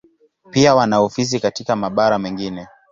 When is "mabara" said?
1.75-2.19